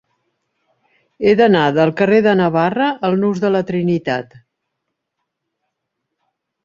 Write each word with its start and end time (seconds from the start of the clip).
He 1.27 1.33
d'anar 1.41 1.65
del 1.75 1.91
carrer 1.99 2.21
de 2.27 2.33
Navarra 2.39 2.87
al 3.09 3.19
nus 3.25 3.43
de 3.47 3.53
la 3.57 3.63
Trinitat. 3.71 4.37